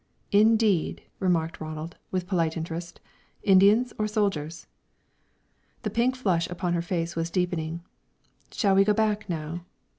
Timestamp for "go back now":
8.83-9.61